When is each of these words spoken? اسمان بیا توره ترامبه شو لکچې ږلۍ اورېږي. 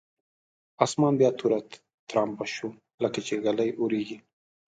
اسمان 0.85 1.13
بیا 1.19 1.29
توره 1.39 1.59
ترامبه 2.09 2.45
شو 2.55 2.69
لکچې 3.03 3.35
ږلۍ 3.43 3.69
اورېږي. 3.79 4.17